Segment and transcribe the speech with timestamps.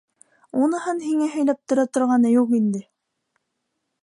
[0.67, 2.87] Уныһын һиңә һөйләп тора торғаны юҡ инде.